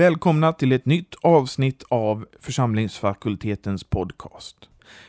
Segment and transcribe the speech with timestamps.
[0.00, 4.56] Välkomna till ett nytt avsnitt av församlingsfakultetens podcast.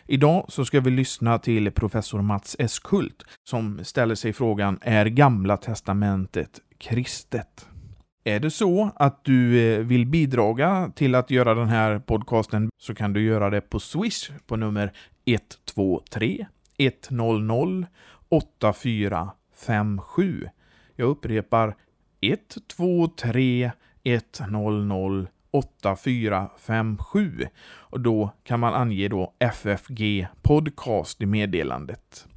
[0.07, 5.57] Idag så ska vi lyssna till professor Mats Eskult som ställer sig frågan Är Gamla
[5.57, 7.67] Testamentet kristet?
[8.23, 12.95] Är det så att du eh, vill bidraga till att göra den här podcasten så
[12.95, 14.93] kan du göra det på Swish på nummer
[15.25, 16.45] 123
[16.77, 17.87] 100
[18.29, 20.47] 8457.
[20.95, 21.75] Jag upprepar
[22.21, 23.71] 123
[24.03, 32.27] 100 8457 och då kan man ange då FFG Podcast i meddelandet.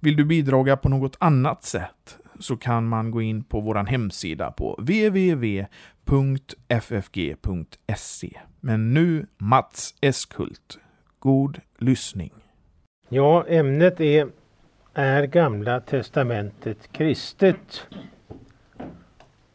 [0.00, 4.50] Vill du bidraga på något annat sätt så kan man gå in på vår hemsida
[4.50, 5.60] på www.ffg.se.
[8.60, 10.78] Men nu Mats Eskult.
[11.18, 12.32] God lyssning.
[13.08, 14.28] Ja, ämnet är
[14.94, 17.86] Är Gamla Testamentet kristet?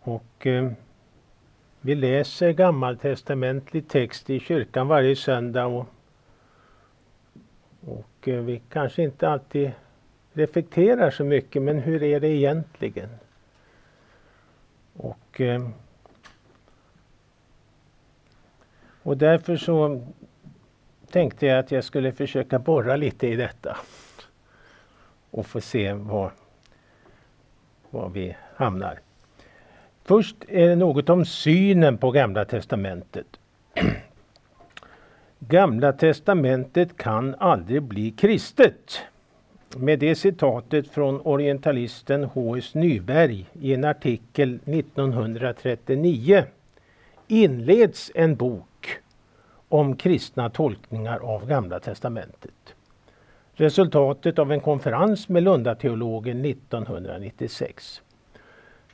[0.01, 0.71] Och eh,
[1.85, 5.87] vi läser gammaltestamentlig text i kyrkan varje söndag och,
[7.85, 9.71] och eh, vi kanske inte alltid
[10.33, 13.09] reflekterar så mycket, men hur är det egentligen?
[14.93, 15.69] Och, eh,
[19.03, 20.07] och därför så
[21.11, 23.77] tänkte jag att jag skulle försöka borra lite i detta
[25.31, 26.31] och få se var,
[27.89, 29.04] var vi hamnar.
[30.07, 33.25] Först är det något om synen på Gamla Testamentet.
[35.39, 38.99] Gamla Testamentet kan aldrig bli kristet.
[39.77, 42.73] Med det citatet från orientalisten H.S.
[42.75, 46.43] Nyberg i en artikel 1939
[47.27, 48.97] inleds en bok
[49.69, 52.75] om kristna tolkningar av Gamla Testamentet.
[53.53, 58.01] Resultatet av en konferens med Lundateologen 1996.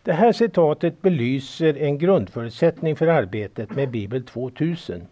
[0.03, 5.07] Det här citatet belyser en grundförutsättning för arbetet med Bibel 2000.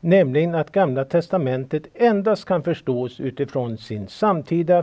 [0.00, 4.82] Nämligen att Gamla Testamentet endast kan förstås utifrån sin samtida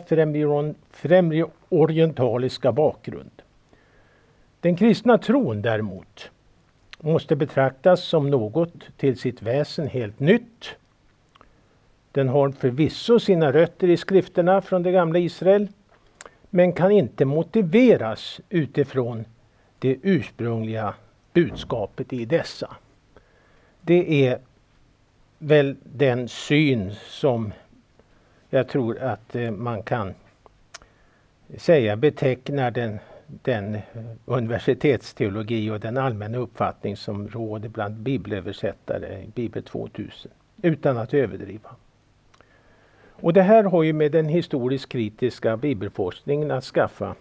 [0.91, 3.41] främre orientaliska bakgrund.
[4.59, 6.31] Den kristna tron däremot
[6.99, 10.75] måste betraktas som något till sitt väsen helt nytt.
[12.11, 15.67] Den har förvisso sina rötter i skrifterna från det gamla Israel
[16.55, 19.25] men kan inte motiveras utifrån
[19.79, 20.93] det ursprungliga
[21.33, 22.75] budskapet i dessa.
[23.81, 24.39] Det är
[25.37, 27.53] väl den syn som
[28.49, 30.13] jag tror att eh, man kan
[31.57, 33.81] säga betecknar den, den eh,
[34.25, 40.31] universitetsteologi och den allmänna uppfattning som råder bland bibelöversättare i Bibel 2000,
[40.61, 41.69] utan att överdriva.
[43.23, 47.15] Och det här har ju med den historiskt kritiska bibelforskningen att skaffa.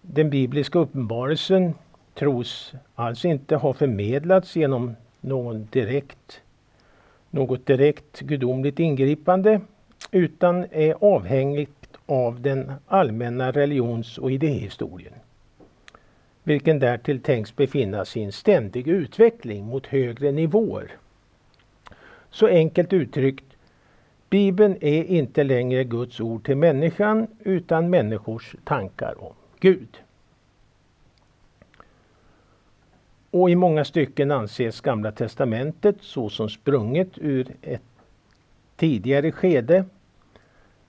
[0.00, 1.74] Den bibliska uppenbarelsen
[2.14, 6.40] tros alltså inte ha förmedlats genom någon direkt,
[7.30, 9.60] något direkt gudomligt ingripande
[10.10, 15.14] utan är avhängigt av den allmänna religions och idéhistorien.
[16.42, 20.90] Vilken därtill tänks befinna sig i en ständig utveckling mot högre nivåer.
[22.30, 23.44] Så enkelt uttryckt
[24.30, 29.98] Bibeln är inte längre Guds ord till människan utan människors tankar om Gud.
[33.30, 37.82] Och i många stycken anses Gamla Testamentet såsom sprunget ur ett
[38.76, 39.84] tidigare skede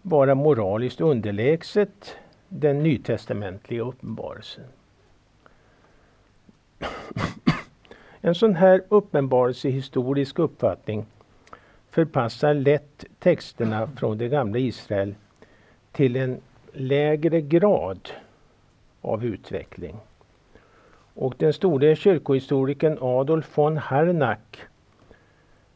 [0.02, 2.16] vara moraliskt underlägset
[2.50, 4.64] den nytestamentliga uppenbarelsen.
[8.22, 11.06] En sån här uppenbarelsehistorisk uppfattning
[11.96, 15.16] förpassar lätt texterna från det gamla Israel
[15.92, 16.38] till en
[16.74, 18.10] lägre grad
[19.02, 19.96] av utveckling.
[21.14, 24.62] Och den store kyrkohistorikern Adolf von Harnack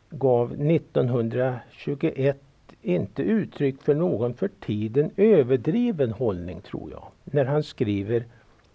[0.10, 2.42] gav 1921
[2.82, 8.26] inte uttryck för någon för tiden överdriven hållning, tror jag, när han skriver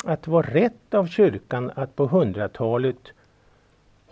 [0.04, 3.12] att det var rätt av kyrkan att på hundratalet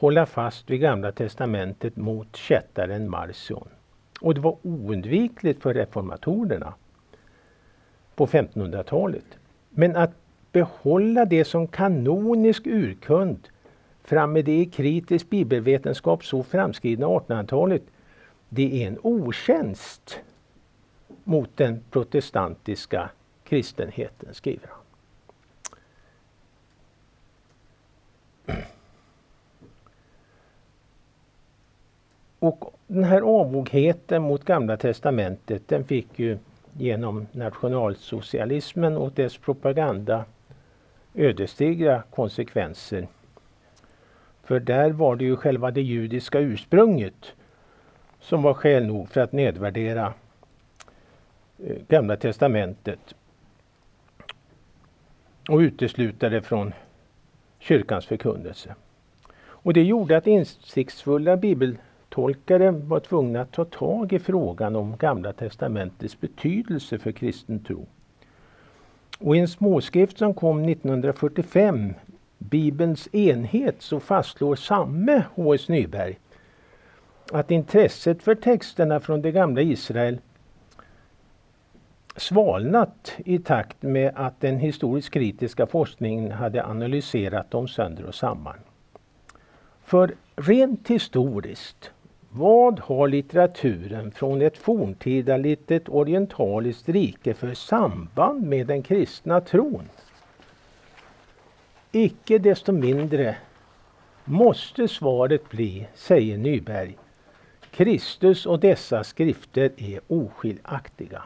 [0.03, 3.69] hålla fast vid Gamla testamentet mot kättaren Marcion.
[4.21, 6.75] Och det var oundvikligt för reformatorerna
[8.15, 9.25] på 1500-talet.
[9.71, 10.11] Men att
[10.53, 13.49] behålla det som kanonisk urkund
[14.05, 17.83] fram med det i kritisk bibelvetenskap så framskridna 1800-talet,
[18.49, 20.21] det är en otjänst
[21.25, 23.11] mot den protestantiska
[23.45, 24.83] kristenheten, skriver han.
[32.43, 36.39] Och den här avogheten mot Gamla Testamentet den fick ju
[36.73, 40.25] genom nationalsocialismen och dess propaganda
[41.15, 43.09] ödesdigra konsekvenser.
[44.45, 47.33] För där var det ju själva det judiska ursprunget
[48.21, 50.15] som var skäl nog för att nedvärdera
[51.65, 53.15] eh, Gamla testamentet
[55.49, 56.73] och utesluta det från
[57.59, 58.75] kyrkans förkunnelse.
[59.39, 61.37] Och det gjorde att insiktsfulla
[62.15, 67.87] Tolkare var tvungna att ta tag i frågan om Gamla testamentets betydelse för kristen tro.
[69.19, 71.95] Och i en småskrift som kom 1945,
[72.39, 75.69] Bibelns enhet, så fastslår samme H.S.
[75.69, 76.19] Nyberg
[77.33, 80.19] att intresset för texterna från det gamla Israel
[82.17, 88.59] svalnat i takt med att den historiskt kritiska forskningen hade analyserat dem sönder och samman.
[89.85, 91.91] För rent historiskt,
[92.35, 99.89] vad har litteraturen från ett forntida litet orientaliskt rike för samband med den kristna tron?
[101.93, 103.37] Icke desto mindre
[104.25, 106.97] måste svaret bli, säger Nyberg,
[107.71, 111.23] Kristus och dessa skrifter är oskiljaktiga.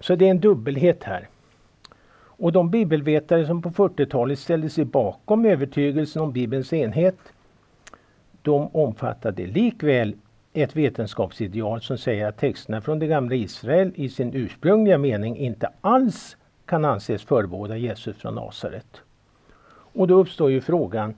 [0.00, 1.28] Så det är en dubbelhet här.
[2.40, 7.18] Och de bibelvetare som på 40-talet ställde sig bakom övertygelsen om Bibelns enhet,
[8.48, 10.16] de omfattade likväl
[10.52, 15.70] ett vetenskapsideal som säger att texterna från det gamla Israel i sin ursprungliga mening inte
[15.80, 16.36] alls
[16.66, 19.00] kan anses förebåda Jesus från Nasaret.
[19.70, 21.14] Och då uppstår ju frågan,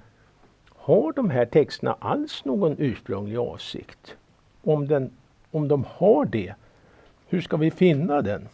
[0.69, 4.17] har de här texterna alls någon ursprunglig avsikt?
[4.63, 5.11] Om, den,
[5.51, 6.55] om de har det,
[7.29, 8.49] hur ska vi finna den?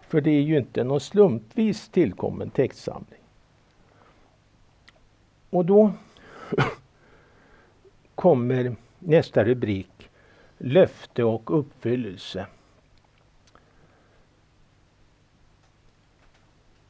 [0.00, 3.20] För det är ju inte någon slumpvis tillkommen textsamling.
[5.50, 5.92] Och då
[8.16, 10.10] kommer nästa rubrik
[10.58, 12.46] Löfte och uppfyllelse.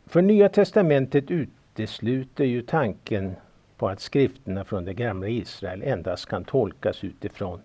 [0.06, 3.36] För Nya testamentet utesluter ju tanken
[3.76, 7.60] på att skrifterna från det gamla Israel endast kan tolkas utifrån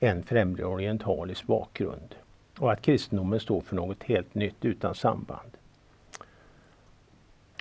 [0.00, 2.14] en främre orientalisk bakgrund
[2.58, 5.50] och att kristendomen står för något helt nytt utan samband.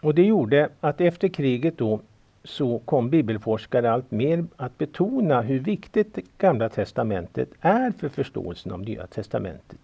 [0.04, 2.00] Och det gjorde att efter kriget då
[2.46, 8.80] så kom bibelforskare allt mer att betona hur viktigt Gamla testamentet är för förståelsen av
[8.80, 9.80] Nya testamentet.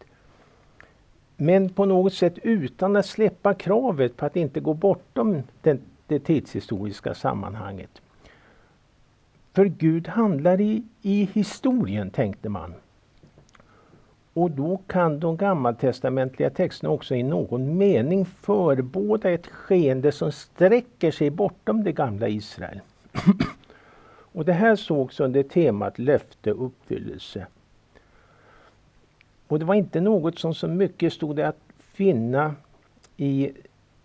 [1.37, 6.19] Men på något sätt utan att släppa kravet på att inte gå bortom den, det
[6.19, 8.01] tidshistoriska sammanhanget.
[9.53, 12.73] För Gud handlar i, i historien, tänkte man.
[14.33, 21.11] Och då kan de gammaltestamentliga texterna också i någon mening förebåda ett skeende som sträcker
[21.11, 22.79] sig bortom det gamla Israel.
[24.33, 27.47] och det här sågs under temat löfte och uppfyllelse.
[29.47, 32.55] Och det var inte något som så mycket stod att finna
[33.17, 33.51] i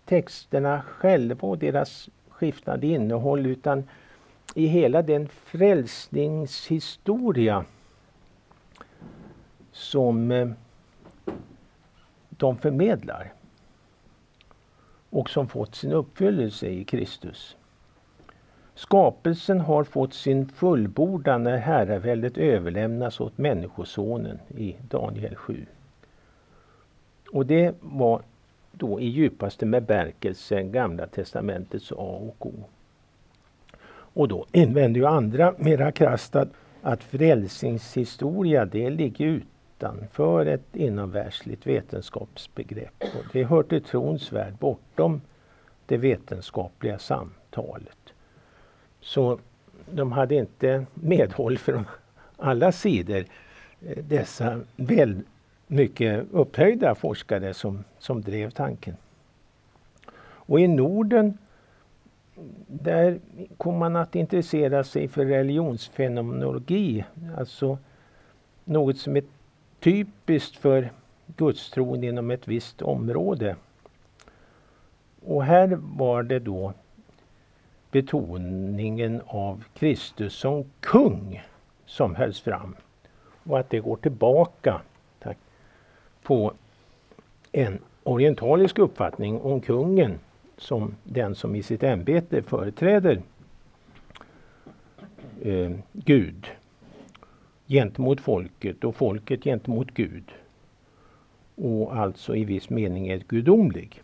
[0.05, 3.83] texterna själva och deras skiftande innehåll utan
[4.55, 7.65] i hela den frälsningshistoria
[9.77, 10.47] som eh,
[12.29, 13.33] de förmedlar
[15.09, 17.55] och som fått sin uppfyllelse i Kristus.
[18.75, 25.65] Skapelsen har fått sin fullbordan när herraväldet överlämnas åt Människosonen i Daniel 7.
[27.31, 28.21] Och det var
[28.71, 32.53] då i djupaste bemärkelse Gamla testamentets A och O.
[33.89, 36.49] Och då invänder ju andra mera krasst att,
[36.81, 43.03] att frälsningshistoria det ligger ut utanför ett inomvärldsligt vetenskapsbegrepp.
[43.03, 45.21] Och det hör till trons värld bortom
[45.85, 47.97] det vetenskapliga samtalet.
[49.01, 49.39] Så
[49.91, 51.85] de hade inte medhåll från
[52.37, 53.25] alla sidor,
[53.81, 55.21] eh, dessa väl
[55.67, 58.95] mycket upphöjda forskare som, som drev tanken.
[60.19, 61.37] Och i Norden
[62.67, 63.19] där
[63.57, 67.05] kom man att intressera sig för religionsfenomenologi,
[67.37, 67.77] alltså
[68.65, 69.23] något som är
[69.79, 70.91] typiskt för
[71.37, 73.55] gudstron inom ett visst område.
[75.25, 76.73] Och här var det då
[77.91, 81.43] betoningen av Kristus som kung
[81.85, 82.75] som hölls fram.
[83.43, 84.81] Och att det går tillbaka
[85.19, 85.37] tack,
[86.23, 86.53] på
[87.51, 90.19] en orientalisk uppfattning om kungen
[90.57, 93.21] som den som i sitt ämbete företräder
[95.41, 96.47] eh, Gud
[97.67, 100.31] gentemot folket och folket gentemot Gud.
[101.55, 104.01] Och alltså i viss mening är gudomlig.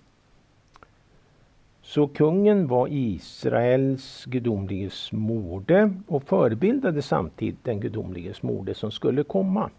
[1.82, 9.70] Så kungen var Israels gudomlige morde och förebildade samtidigt den gudomlige morde som skulle komma.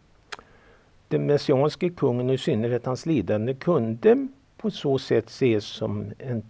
[1.09, 6.43] Den messianske kungen och i synnerhet hans lidande kunde på så sätt ses som en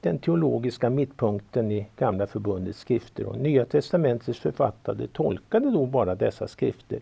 [0.00, 6.48] den teologiska mittpunkten i Gamla Förbundets skrifter och Nya Testamentets författare tolkade då bara dessa
[6.48, 7.00] skrifter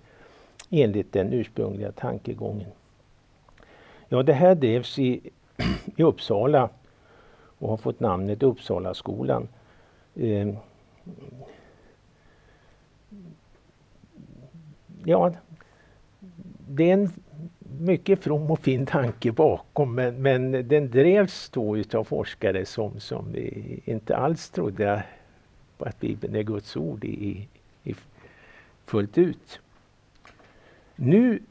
[0.70, 2.70] enligt den ursprungliga tankegången.
[4.08, 5.20] Ja, det här drevs i,
[5.96, 6.68] i Uppsala
[7.58, 9.48] och har fått namnet Uppsalaskolan.
[10.14, 10.48] Eh,
[15.04, 15.32] ja,
[16.68, 17.12] det är en
[17.80, 23.34] mycket from och fin tanke bakom men, men den drevs då utav forskare som, som
[23.84, 25.02] inte alls trodde
[25.78, 27.48] att Bibeln är Guds ord i,
[27.84, 27.94] i
[28.86, 29.60] fullt ut.
[30.96, 31.42] Nu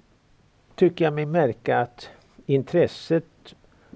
[0.76, 2.10] tycker jag mig märka att
[2.46, 3.56] intresset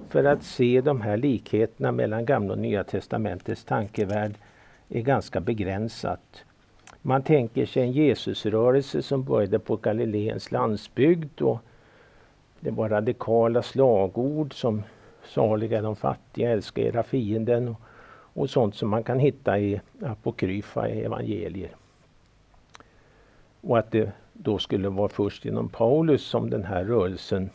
[0.10, 4.34] för att se de här likheterna mellan Gamla och Nya Testamentets tankevärld
[4.90, 6.44] är ganska begränsat.
[7.02, 11.60] Man tänker sig en Jesusrörelse som började på Galileens landsbygd och
[12.62, 14.84] det var radikala slagord som
[15.24, 17.82] saliga de fattiga, älska era fienden och,
[18.34, 21.76] och sånt som man kan hitta i apokryfa evangelier.
[23.62, 27.50] Och att det då skulle vara först genom Paulus som den här rörelsen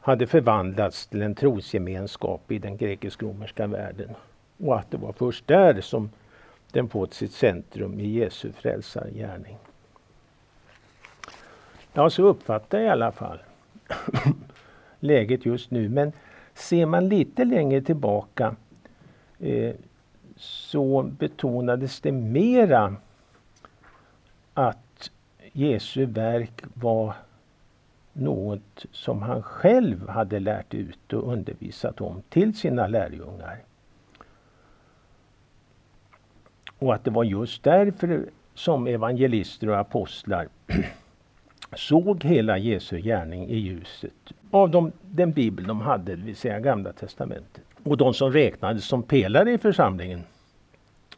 [0.00, 4.10] hade förvandlats till en trosgemenskap i den grekisk-romerska världen.
[4.58, 6.10] Och att det var först där som
[6.72, 9.56] den fått sitt centrum i Jesu frälsargärning.
[11.98, 13.38] Ja, så uppfattar jag i alla fall
[15.00, 15.88] läget just nu.
[15.88, 16.12] Men
[16.54, 18.56] ser man lite längre tillbaka
[19.38, 19.74] eh,
[20.36, 22.96] så betonades det mera
[24.54, 25.10] att
[25.52, 27.14] Jesu verk var
[28.12, 33.58] något som han själv hade lärt ut och undervisat om till sina lärjungar.
[36.78, 40.48] Och att det var just därför som evangelister och apostlar
[41.76, 46.60] såg hela Jesu gärning i ljuset av de, den bibel de hade, det vill säga
[46.60, 47.64] Gamla testamentet.
[47.84, 50.24] Och de som räknades som pelare i församlingen,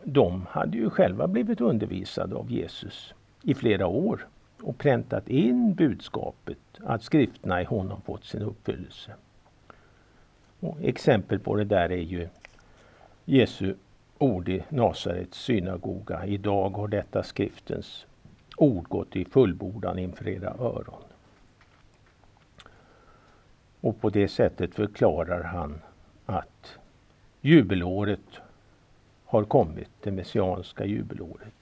[0.04, 4.26] de hade ju själva blivit undervisade av Jesus i flera år
[4.62, 9.12] och präntat in budskapet att skrifterna i honom fått sin uppfyllelse.
[10.60, 12.28] Och exempel på det där är ju
[13.24, 13.74] Jesu
[14.18, 16.26] ord i Nasarets synagoga.
[16.26, 18.06] Idag har detta skriftens
[18.58, 21.02] ord gått i fullbordan inför era öron.
[23.80, 25.80] Och på det sättet förklarar han
[26.26, 26.78] att
[27.40, 28.40] jubelåret
[29.24, 31.54] har kommit, det messianska jubelåret.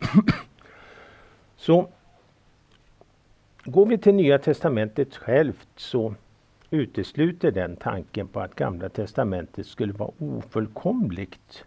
[1.56, 1.88] Så
[3.64, 6.14] går vi till Nya Testamentet självt så
[6.70, 11.64] utesluter den tanken på att Gamla Testamentet skulle vara ofullkomligt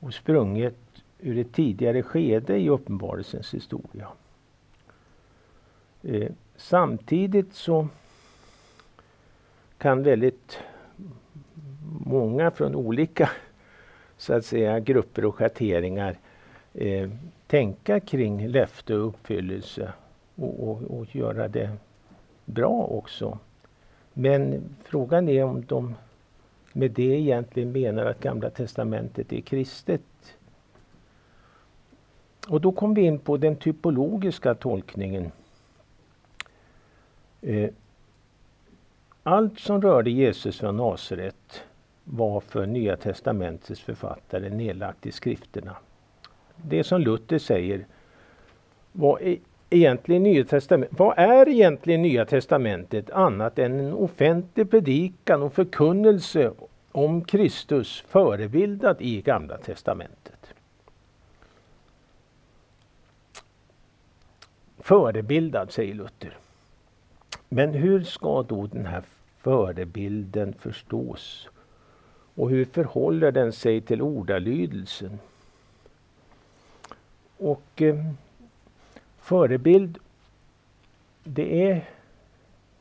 [0.00, 0.76] och sprunget
[1.20, 4.08] ur ett tidigare skede i uppenbarelsens historia.
[6.02, 7.88] Eh, samtidigt så
[9.78, 10.58] kan väldigt
[12.06, 13.30] många från olika
[14.16, 16.18] så att säga grupper och schatteringar
[16.74, 17.10] eh,
[17.46, 19.92] tänka kring löfte och uppfyllelse
[20.34, 21.70] och, och, och, göra det
[22.44, 23.38] bra också.
[24.12, 25.94] Men frågan är om de
[26.72, 30.02] med det egentligen menar att Gamla Testamentet är kristet
[32.48, 35.30] och då kom vi in på den typologiska tolkningen.
[37.42, 37.70] Eh,
[39.22, 41.62] allt som rörde Jesus från Nasaret
[42.04, 45.76] var för Nya testamentets författare nedlagt i skrifterna.
[46.56, 47.86] Det som Luther säger
[48.92, 49.38] vad är
[49.70, 56.52] egentligen Nya testamentet, vad är egentligen Nya testamentet annat än en offentlig predikan och förkunnelse
[56.92, 60.17] om Kristus förebildad i Gamla testamentet?
[64.88, 66.36] Förebildad, säger Luther.
[67.48, 69.02] Men hur ska då den här
[69.38, 71.48] förebilden förstås?
[72.34, 75.18] Och hur förhåller den sig till ordalydelsen?
[77.38, 78.04] Och eh,
[79.18, 79.98] förebild,
[81.24, 81.84] det är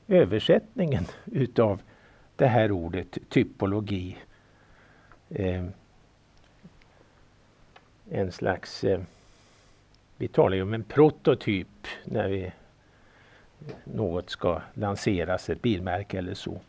[0.08, 1.82] översättningen utav
[2.36, 4.18] det här ordet typologi.
[5.30, 5.66] Eh,
[8.10, 9.02] en slags eh,
[10.18, 12.52] vi talar ju om en prototyp när vi,
[13.84, 16.60] något ska lanseras, ett bilmärke eller så.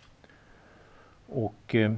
[1.26, 1.92] Och eh,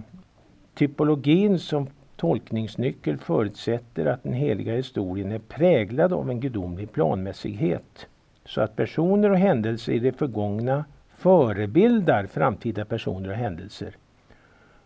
[0.74, 8.06] typologin som tolkningsnyckel förutsätter att den heliga historien är präglad av en gudomlig planmässighet.
[8.44, 13.96] Så att personer och händelser i det förgångna förebildar framtida personer och händelser.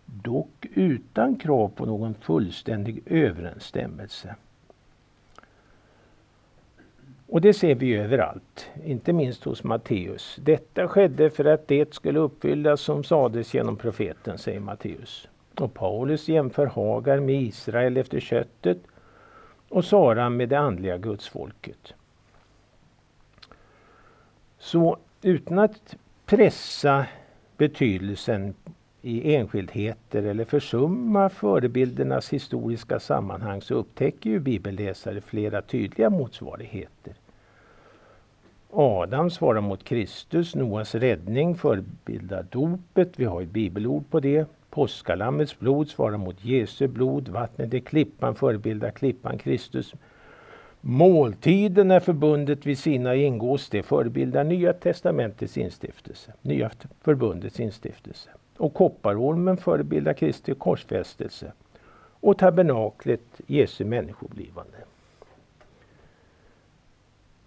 [0.06, 4.37] Dock utan krav på någon fullständig överensstämmelse.
[7.34, 10.36] Och det ser vi överallt, inte minst hos Matteus.
[10.42, 15.28] Detta skedde för att det skulle uppfyllas som sades genom profeten, säger Matteus.
[15.54, 18.78] Och Paulus jämför Hagar med Israel efter köttet
[19.68, 21.94] och Sara med det andliga gudsfolket.
[24.58, 27.06] Så utan att pressa
[27.56, 28.54] betydelsen
[29.02, 37.14] i enskildheter eller försumma förebildernas historiska sammanhang så upptäcker ju bibelläsare flera tydliga motsvarigheter.
[38.76, 44.46] Adam svarar mot Kristus, Noas räddning förebildar dopet, vi har ett bibelord på det.
[44.70, 49.94] Påskalammets blod svarar mot Jesu blod, vattnet i klippan förebildar klippan Kristus.
[50.80, 58.30] Måltiden är förbundet vid sina ingås, det förebildar Nya testamentets instiftelse, Nya förbundets instiftelse.
[58.56, 61.52] Och kopparormen förebildar Kristi korsfästelse
[62.20, 64.78] och tabernaklet Jesu människoblivande.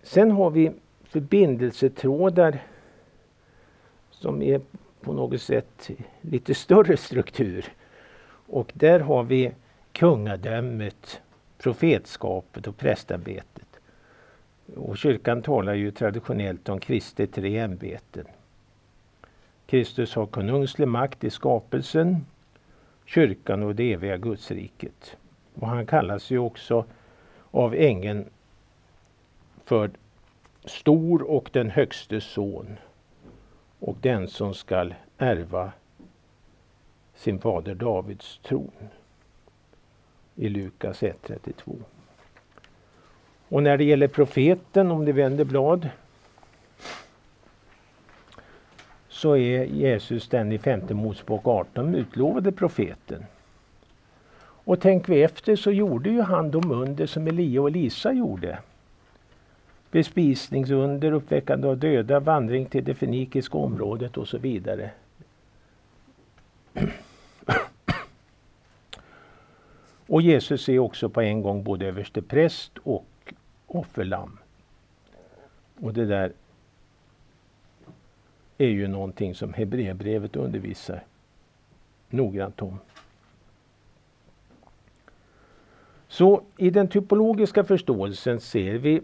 [0.04, 0.72] Sen har vi
[1.10, 2.64] förbindelsetrådar
[4.10, 4.62] som är
[5.02, 5.90] på något sätt
[6.22, 7.66] lite större struktur.
[8.48, 9.52] Och där har vi
[9.92, 11.22] kungadömet,
[11.58, 13.80] profetskapet och prästämbetet.
[14.76, 18.26] Och kyrkan talar ju traditionellt om Kristi tre ämbeten.
[19.66, 22.26] Kristus har konungslig makt i skapelsen,
[23.06, 25.18] kyrkan och det eviga gudsriket.
[25.54, 26.86] Och han kallas ju också
[27.52, 28.26] av ängeln
[29.66, 29.90] för
[30.68, 32.78] stor och den högste son
[33.80, 35.72] och den som skall ärva
[37.16, 38.72] sin fader Davids tron.
[40.36, 41.76] I Lukas 1.32.
[43.50, 45.90] Och när det gäller profeten, om det vänder blad,
[49.10, 53.26] så är Jesus den i femte Mosebok 18 utlovade profeten.
[54.40, 58.60] Och tänk vi efter så gjorde ju han de under som Elia och Elisa gjorde
[59.92, 64.92] bespisningsunder, uppväckande av döda, vandring till det fenikiska området och så vidare.
[70.08, 73.34] Och Jesus är också på en gång både överste präst och
[73.68, 74.38] offerlamm.
[75.82, 76.32] Och det där
[78.58, 81.04] är ju någonting som Hebreerbrevet undervisar
[82.10, 82.80] noggrant om.
[86.08, 89.02] Så i den typologiska förståelsen ser vi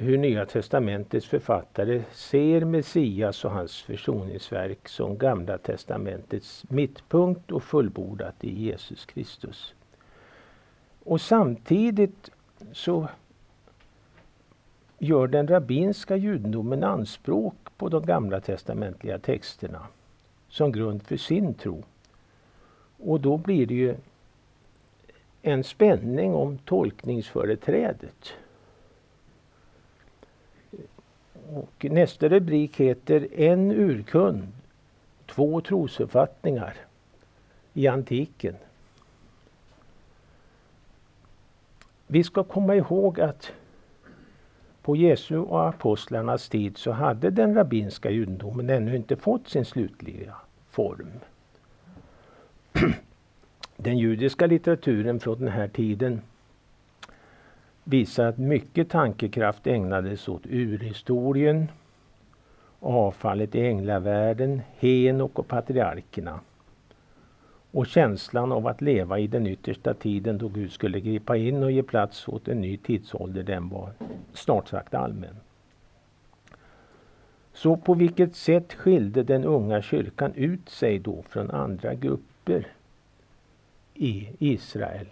[0.00, 8.44] hur Nya testamentets författare ser Messias och hans försoningsverk som Gamla testamentets mittpunkt och fullbordat
[8.44, 9.74] i Jesus Kristus.
[11.04, 12.30] Och samtidigt
[12.72, 13.08] så
[14.98, 19.86] gör den rabbinska judendomen anspråk på de gamla testamentliga texterna
[20.48, 21.82] som grund för sin tro.
[22.98, 23.94] Och då blir det ju
[25.42, 28.34] en spänning om tolkningsföreträdet.
[31.54, 34.48] Och nästa rubrik heter En urkund,
[35.26, 36.74] två trosuppfattningar
[37.74, 38.54] i antiken.
[42.06, 43.52] Vi ska komma ihåg att
[44.82, 50.34] på Jesu och apostlarnas tid så hade den rabbinska judendomen ännu inte fått sin slutliga
[50.70, 51.10] form.
[53.76, 56.20] Den judiska litteraturen från den här tiden
[57.88, 61.68] visar att mycket tankekraft ägnades åt urhistorien,
[62.80, 66.40] avfallet i änglavärlden, Henok och patriarkerna
[67.70, 71.72] och känslan av att leva i den yttersta tiden då Gud skulle gripa in och
[71.72, 73.92] ge plats åt en ny tidsålder, den var
[74.32, 75.36] snart sagt allmän.
[77.52, 82.66] Så på vilket sätt skilde den unga kyrkan ut sig då från andra grupper
[83.94, 85.06] i Israel?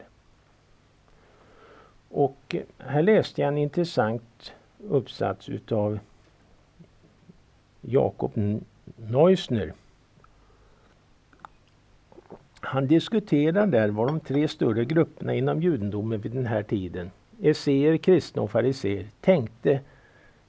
[2.16, 4.52] Och här läste jag en intressant
[4.88, 5.98] uppsats utav
[7.80, 8.32] Jakob
[8.96, 9.72] Neusner.
[12.60, 17.10] Han diskuterar där vad de tre större grupperna inom judendomen vid den här tiden,
[17.42, 19.80] esséer, kristna och fariséer, tänkte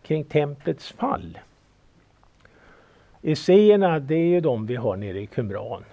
[0.02, 1.40] kring templets fall.
[3.22, 5.84] Esséerna, det är ju de vi har nere i Qumran.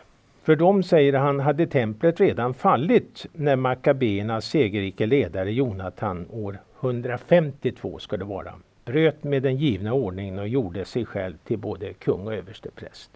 [0.44, 7.98] För dem, säger han, hade templet redan fallit när makabéernas segerrike ledare Jonatan år 152
[7.98, 8.54] ska det vara,
[8.84, 13.10] bröt med den givna ordningen och gjorde sig själv till både kung och överstepräst.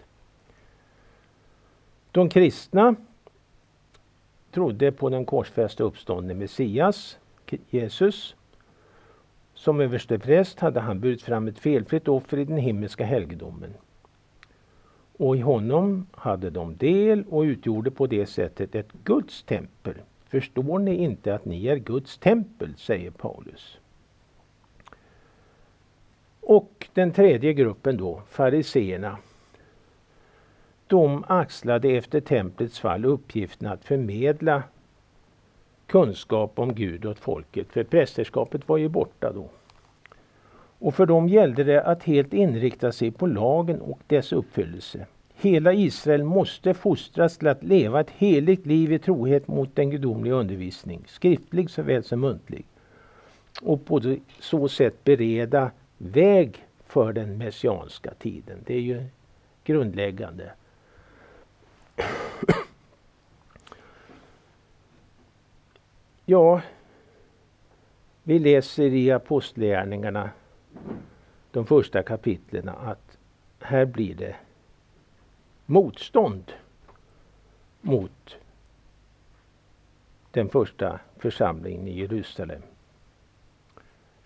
[2.11, 2.95] De kristna
[4.51, 7.17] trodde på den korsfäste uppståndne Messias,
[7.69, 8.35] Jesus.
[9.53, 13.73] Som överstepräst hade han burit fram ett felfritt offer i den himmelska helgedomen.
[15.19, 19.93] Och i honom hade de del och utgjorde på det sättet ett Guds tempel.
[20.25, 23.77] Förstår ni inte att ni är Guds tempel, säger Paulus.
[26.41, 29.17] Och den tredje gruppen då, fariseerna.
[30.87, 34.63] de axlade efter templets fall uppgiften att förmedla
[35.87, 37.67] kunskap om Gud åt folket.
[37.69, 39.49] För prästerskapet var ju borta då.
[40.79, 45.05] Och för dem gällde det att helt inrikta sig på lagen och dess uppfyllelse.
[45.35, 50.33] Hela Israel måste fostras till att leva ett heligt liv i trohet mot den gudomliga
[50.33, 52.65] undervisning, skriftlig såväl som muntlig.
[53.61, 58.57] Och på så sätt bereda väg för den messianska tiden.
[58.65, 59.03] Det är ju
[59.63, 60.51] grundläggande.
[66.25, 66.61] Ja,
[68.23, 70.29] vi läser i Apostlagärningarna,
[71.51, 73.17] de första kapitlen, att
[73.59, 74.35] här blir det
[75.65, 76.51] motstånd
[77.81, 78.37] mot
[80.31, 82.61] den första församlingen i Jerusalem.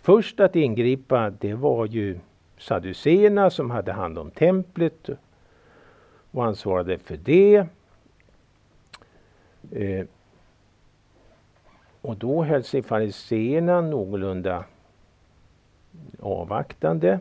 [0.00, 2.18] Först att ingripa, det var ju
[2.58, 5.08] Saduséerna som hade hand om templet
[6.30, 7.66] och ansvarade för det.
[9.72, 10.06] Eh,
[12.00, 14.64] och då höll sig fariseerna någorlunda
[16.20, 17.18] avvaktande.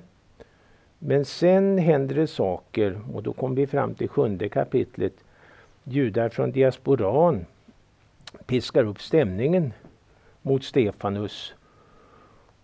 [1.00, 5.14] Men sen händer det saker och då kommer vi fram till sjunde kapitlet.
[5.84, 7.46] Judar från diasporan
[8.46, 9.74] piskar upp stämningen
[10.42, 11.54] mot Stefanus.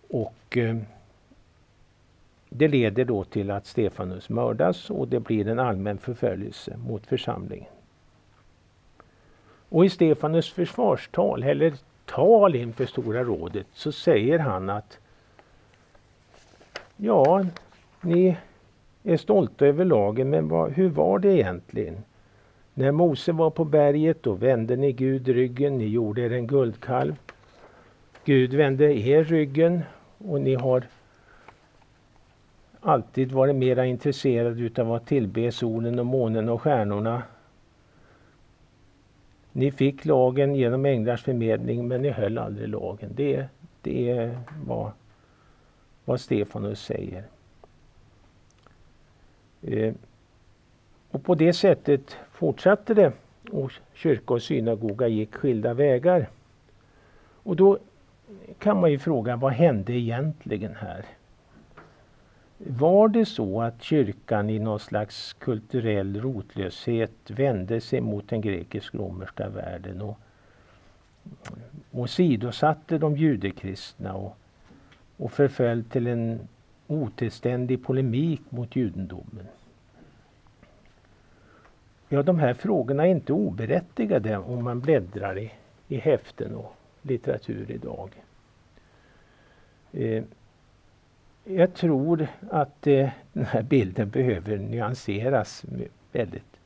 [0.08, 0.76] Och eh,
[2.48, 7.68] det leder då till att Stefanus mördas och det blir en allmän förföljelse mot församlingen.
[9.68, 14.98] Och i Stefanus försvarstal, eller tal inför Stora rådet, så säger han att
[17.02, 17.44] Ja,
[18.00, 18.36] ni
[19.02, 21.96] är stolta över lagen, men vad, hur var det egentligen?
[22.74, 27.14] När Mose var på berget, då vände ni Gud ryggen, ni gjorde er en guldkalv.
[28.24, 29.80] Gud vände er ryggen
[30.18, 30.84] och ni har
[32.80, 37.22] alltid varit mera intresserade utav att tillbe solen och månen och stjärnorna.
[39.52, 43.10] Ni fick lagen genom änglars förmedling men ni höll aldrig lagen.
[43.14, 43.46] Det,
[43.82, 44.38] det är
[46.10, 47.24] vad, Stefanus säger.
[49.62, 49.94] Eh,
[51.10, 53.12] och på det sättet fortsatte det
[53.50, 56.28] och kyrka och synagoga gick skilda vägar.
[57.42, 57.78] Och då
[58.58, 61.04] kan man ju fråga vad hände egentligen här?
[62.58, 69.48] Var det så att kyrkan i någon slags kulturell rotlöshet vände sig mot den grekisk-romerska
[69.48, 70.18] världen och,
[71.90, 74.36] och sidosatte de judekristna och,
[75.20, 76.48] och förföll till en
[76.86, 79.46] otillständig polemik mot judendomen?
[82.08, 85.52] Ja, de här frågorna är inte oberättigade om man bläddrar i,
[85.88, 88.10] i häften och litteratur idag.
[89.92, 90.24] Eh,
[91.44, 95.64] jag tror att eh, den här bilden behöver nyanseras
[96.12, 96.59] väldigt.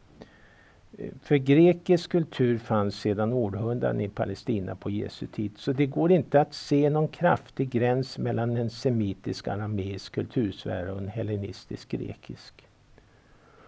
[1.22, 5.52] För grekisk kultur fanns sedan århundraden i Palestina på Jesu tid.
[5.57, 10.98] Så det går inte att se någon kraftig gräns mellan en semitisk arameisk kultursfär och
[10.98, 12.66] en hellenistisk grekisk.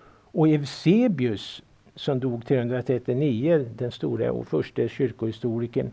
[0.09, 1.63] Och Eusebius
[1.95, 5.91] som dog 339, den stora och första kyrkohistorikern,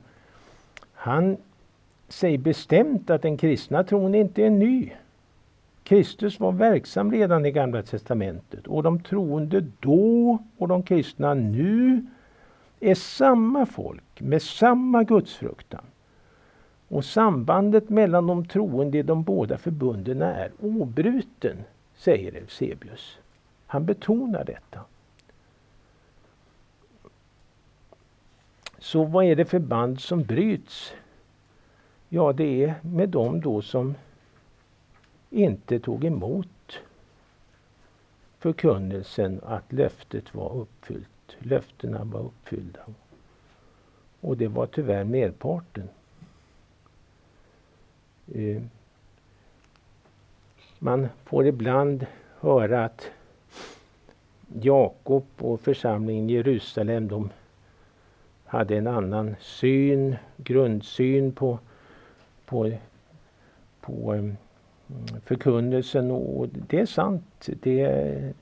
[0.93, 1.37] han
[2.07, 4.91] säger bestämt att den kristna tron inte är ny.
[5.83, 12.05] Kristus var verksam redan i Gamla testamentet och de troende då och de kristna nu
[12.79, 15.83] är samma folk med samma gudsfruktan.
[16.87, 21.57] Och sambandet mellan de troende i de båda förbunden är obruten,
[21.95, 23.17] säger Eusebius.
[23.67, 24.79] Han betonar detta.
[28.79, 30.93] Så vad är det för band som bryts?
[32.09, 33.95] Ja, det är med dem då som
[35.33, 36.79] inte tog emot
[38.39, 41.37] förkunnelsen att löftet var uppfyllt.
[41.39, 42.79] Löftena var uppfyllda.
[44.21, 45.89] Och det var tyvärr merparten.
[48.33, 48.61] Eh,
[50.79, 52.05] man får ibland
[52.39, 53.11] höra att
[54.61, 57.29] Jakob och församlingen i Jerusalem de
[58.45, 61.59] hade en annan syn, grundsyn på,
[62.45, 62.71] på,
[63.81, 64.33] på eh,
[65.25, 67.49] förkunnelsen och det är sant.
[67.61, 68.33] Det,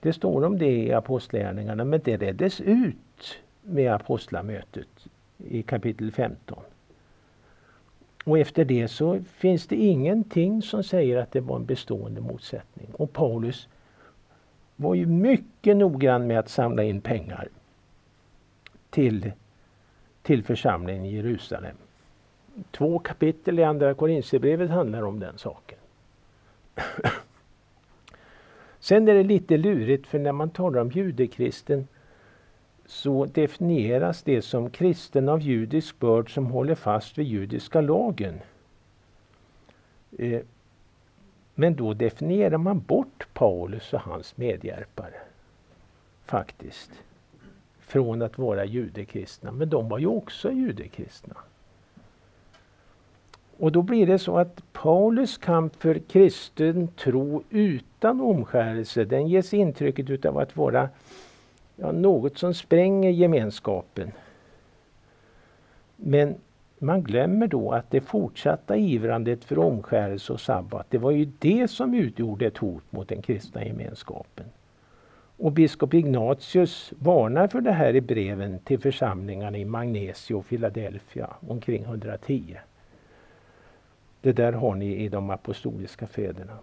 [0.00, 2.96] det står om det i Apostlagärningarna men det reddes ut
[3.62, 5.06] med apostlamötet
[5.38, 6.62] i kapitel 15.
[8.24, 12.88] Och efter det så finns det ingenting som säger att det var en bestående motsättning.
[12.92, 13.68] Och Paulus
[14.76, 17.48] var ju mycket noggrann med att samla in pengar
[18.90, 19.32] till,
[20.22, 21.76] till församlingen i Jerusalem.
[22.70, 25.78] Två kapitel i Andra Korinthierbrevet handlar om den saken.
[28.80, 31.88] Sen är det lite lurigt för när man talar om judekristen
[32.86, 38.40] så definieras det som kristen av judisk börd som håller fast vid judiska lagen.
[40.18, 40.40] Eh,
[41.54, 45.14] men då definierar man bort Paulus och hans medhjälpare.
[46.24, 46.90] Faktiskt.
[47.78, 49.52] Från att vara judekristna.
[49.52, 51.34] Men de var ju också judekristna.
[53.58, 59.54] Och då blir det så att Paulus kamp för kristen tro utan omskärelse, den ges
[59.54, 60.88] intrycket utav att vara
[61.76, 64.12] ja, något som spränger gemenskapen.
[65.96, 66.34] Men
[66.78, 71.68] man glömmer då att det fortsatta ivrandet för omskärelse och sabbat, det var ju det
[71.70, 74.46] som utgjorde ett hot mot den kristna gemenskapen.
[75.36, 81.30] Och biskop Ignatius varnar för det här i breven till församlingarna i Magnesio och Philadelphia
[81.48, 82.56] omkring 110.
[84.22, 86.58] Det där har ni i de apostoliska fäderna.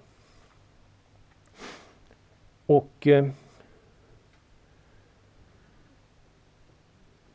[2.65, 3.29] Och eh,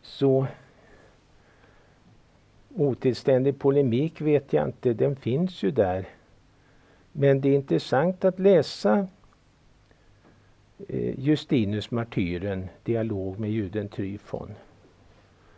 [0.02, 0.46] så
[2.74, 6.08] otillständig polemik vet jag inte, den finns ju där.
[7.12, 9.06] Men det är intressant att läsa
[10.88, 14.54] eh, Justinus martyren, dialog med juden Tryfon.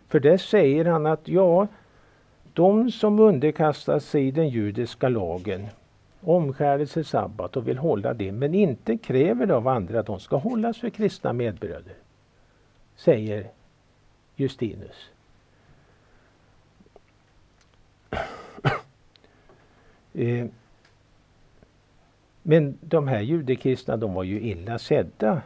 [0.08, 1.68] För där säger han att ja,
[2.56, 5.66] de som underkastar sig den judiska lagen,
[6.20, 10.36] omskärelse, sabbat och vill hålla det, men inte kräver det av andra att de ska
[10.36, 11.94] hållas för kristna medbröder,
[12.96, 13.50] säger
[14.36, 15.10] Justinus.
[20.14, 20.46] Eh,
[22.42, 25.42] men de här judekristna de var ju illa sedda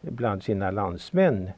[0.00, 1.50] bland sina landsmän.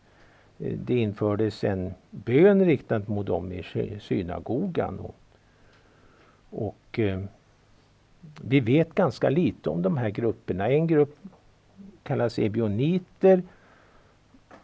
[0.59, 3.63] Eh, det infördes en bön riktad mot dem i
[4.01, 4.99] synagogan.
[5.01, 5.17] Och,
[6.51, 7.21] och eh,
[8.43, 10.69] vi vet ganska lite om de här grupperna.
[10.69, 11.17] En grupp
[12.03, 13.43] kallas ebioniter.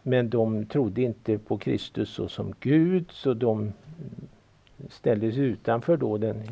[0.07, 3.73] Men de trodde inte på Kristus som Gud så de
[4.89, 6.43] ställdes utanför då den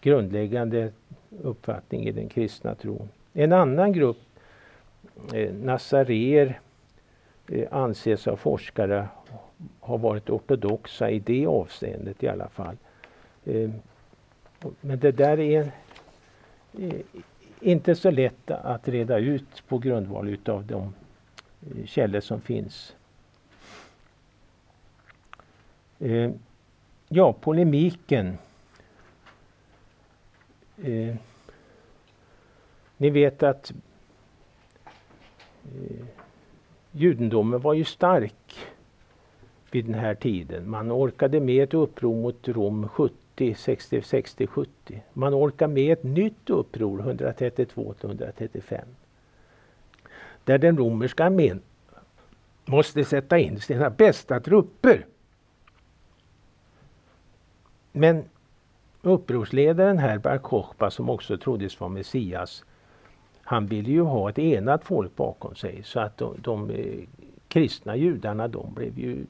[0.00, 0.92] grundläggande
[1.42, 3.08] uppfattningen i den kristna tron.
[3.32, 4.18] En annan grupp,
[5.34, 6.60] eh, nasarer,
[7.52, 9.08] Eh, anses av forskare
[9.80, 12.76] ha varit ortodoxa i det avseendet i alla fall.
[13.44, 13.70] Eh,
[14.80, 15.72] men det där är
[16.78, 17.00] eh,
[17.60, 20.94] inte så lätt att reda ut på grundval utav de
[21.86, 22.96] källor som finns.
[27.08, 28.38] Ja, polemiken.
[32.96, 33.72] Ni vet att
[36.92, 38.56] judendomen var ju stark
[39.70, 40.70] vid den här tiden.
[40.70, 45.02] Man orkade med ett uppror mot Rom 70, 60, 60, 70.
[45.12, 48.86] Man orkade med ett nytt uppror 132 till 135.
[50.44, 51.60] Där den romerska armén
[52.64, 55.06] måste sätta in sina bästa trupper
[57.92, 58.24] men
[59.02, 62.64] upprorsledaren här, Bar Kokhba, som också troddes vara Messias,
[63.50, 67.08] han ville ju ha ett enat folk bakom sig så att de, de eh,
[67.48, 69.26] kristna judarna de blev, ju,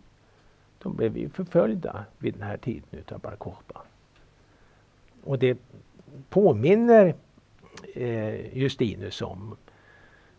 [0.79, 3.83] de blev ju förföljda vid den här tiden utav Bar Kokhba.
[5.25, 5.59] Och det
[6.29, 7.15] påminner
[7.95, 9.57] eh, Justinus om.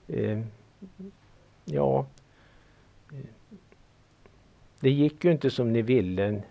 [0.08, 0.42] Eh,
[1.66, 2.06] ja,
[3.12, 3.30] eh,
[4.80, 6.42] det gick ju inte som ni ville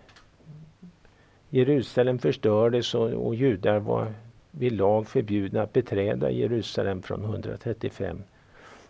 [1.49, 4.13] Jerusalem förstördes och, och judar var
[4.51, 8.23] vid lag förbjudna att beträda Jerusalem från 135.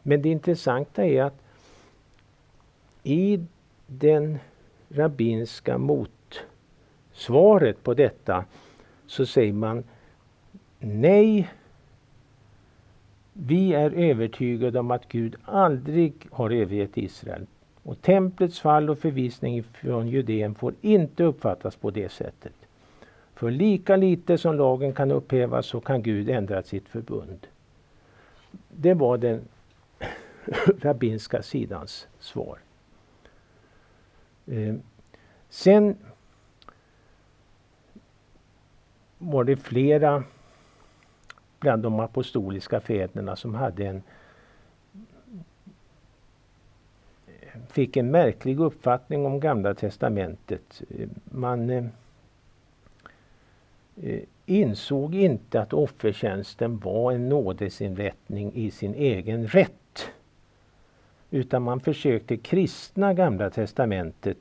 [0.03, 1.41] Men det intressanta är att
[3.03, 3.39] i
[3.87, 4.39] den
[4.89, 8.45] rabbinska motsvaret på detta
[9.07, 9.83] så säger man
[10.79, 11.49] nej,
[13.33, 17.45] vi är övertygade om att Gud aldrig har övergett Israel.
[17.83, 22.53] Och templets fall och förvisning från Judeen får inte uppfattas på det sättet.
[23.41, 27.47] För lika lite som lagen kan upphävas så kan Gud ändra sitt förbund.
[28.69, 29.41] Det var den
[30.81, 32.59] rabbinska sidans svar.
[34.47, 34.75] Eh,
[35.49, 35.97] sen
[39.17, 40.23] var det flera
[41.59, 44.03] bland de apostoliska fäderna som hade en
[47.67, 50.81] fick en märklig uppfattning om Gamla testamentet.
[50.89, 51.85] Eh, man eh,
[54.03, 60.11] Eh, insåg inte att offertjänsten var en nådesinrättning i sin egen rätt.
[61.29, 64.37] Utan man försökte kristna Gamla testamentet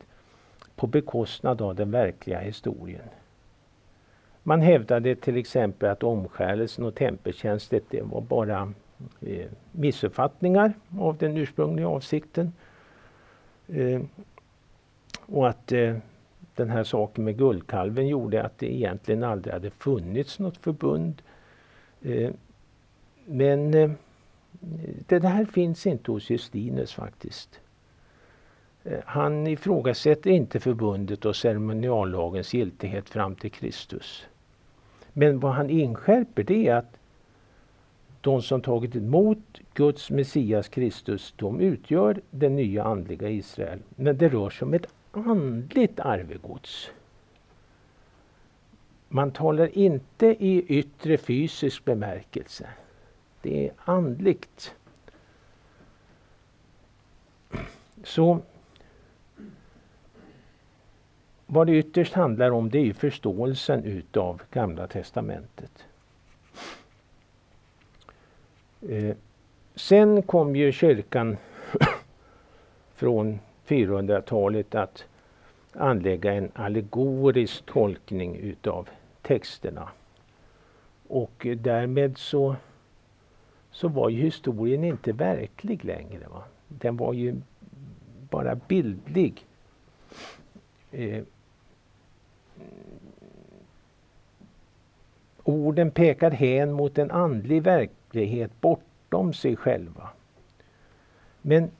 [0.76, 3.08] på bekostnad av den verkliga historien.
[4.42, 8.72] Man hävdade till exempel att omskärelsen och tempeltjänsten det var bara
[9.20, 12.52] eh, missuppfattningar av den ursprungliga avsikten.
[13.68, 14.00] Eh,
[15.26, 15.96] och att eh,
[16.60, 21.22] den här saken med guldkalven gjorde att det egentligen aldrig hade funnits något förbund.
[22.02, 22.30] Eh,
[23.24, 23.90] men eh,
[25.06, 27.60] det här finns inte hos Justinus faktiskt.
[28.84, 34.26] Eh, han ifrågasätter inte förbundet och ceremoniallagens giltighet fram till Kristus.
[35.12, 36.96] Men vad han inskärper det är att
[38.20, 43.78] de som tagit emot Guds Messias Kristus, de utgör det nya andliga Israel.
[43.96, 46.90] Men det rör sig om ett andligt arvegods.
[49.08, 52.68] Man talar inte i yttre fysisk bemärkelse.
[53.42, 54.74] Det är andligt.
[58.04, 58.40] Så
[61.46, 65.84] vad det ytterst handlar om det är förståelsen utav Gamla Testamentet.
[68.88, 69.16] Eh,
[69.74, 71.36] sen kom ju kyrkan
[72.94, 73.38] från
[73.70, 75.04] 400-talet att
[75.72, 78.88] anlägga en allegorisk tolkning utav
[79.22, 79.88] texterna.
[81.08, 82.56] Och därmed så,
[83.70, 86.28] så var ju historien inte verklig längre.
[86.30, 86.42] Va?
[86.68, 87.40] Den var ju
[88.30, 89.46] bara bildlig.
[90.90, 91.22] Eh,
[95.42, 100.08] orden pekar hän mot en andlig verklighet bortom sig själva.
[101.42, 101.70] Men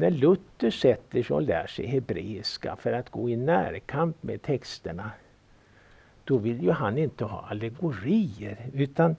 [0.00, 5.10] när Luther sätter sig och lär sig hebreiska för att gå i närkamp med texterna,
[6.24, 9.16] då vill ju han inte ha allegorier, utan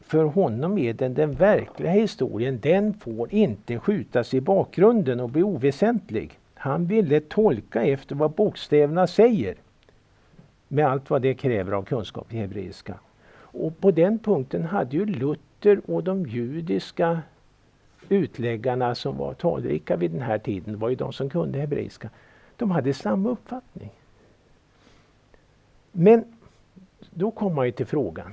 [0.00, 5.42] för honom är den, den verkliga historien, den får inte skjutas i bakgrunden och bli
[5.42, 6.38] oväsentlig.
[6.54, 9.54] Han ville tolka efter vad bokstäverna säger.
[10.68, 12.94] Med allt vad det kräver av kunskap i hebreiska.
[13.38, 17.20] Och på den punkten hade ju Luther och de judiska
[18.08, 22.10] utläggarna som var talrika vid den här tiden, var ju de som kunde hebreiska.
[22.56, 23.90] De hade samma uppfattning.
[25.92, 26.24] Men
[27.10, 28.32] då kommer man ju till frågan.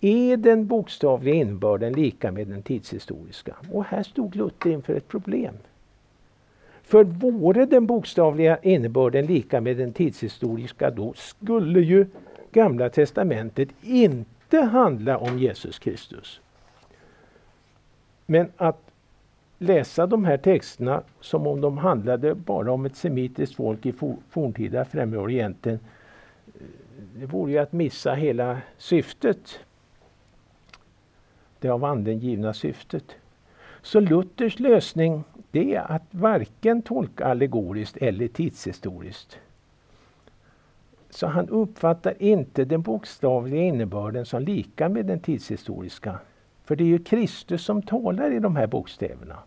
[0.00, 3.56] Är den bokstavliga innebörden lika med den tidshistoriska?
[3.72, 5.54] Och här stod Luther inför ett problem.
[6.82, 12.06] För vore den bokstavliga innebörden lika med den tidshistoriska då skulle ju
[12.54, 16.40] Gamla testamentet inte handla om Jesus Kristus.
[18.26, 18.90] Men att
[19.58, 23.94] läsa de här texterna som om de handlade bara om ett semitiskt folk i
[24.30, 25.78] forntida Främre Orienten
[26.46, 26.60] eh,
[27.14, 29.58] det vore ju att missa hela syftet.
[31.58, 33.04] Det av anden givna syftet.
[33.82, 39.38] Så Luthers lösning det är att varken tolka allegoriskt eller tidshistoriskt.
[41.10, 46.18] Så han uppfattar inte den bokstavliga innebörden som lika med den tidshistoriska.
[46.64, 49.38] För det är ju Kristus som talar i de här bokstäverna.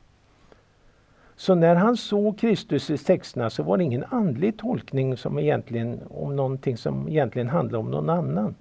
[1.36, 6.00] Så när han såg Kristus i texterna så var det ingen andlig tolkning som egentligen,
[6.10, 8.56] om någonting som egentligen handlade om någon annan.